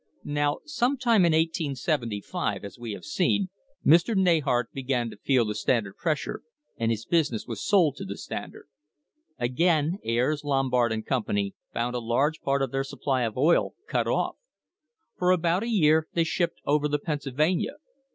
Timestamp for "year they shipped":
15.69-16.61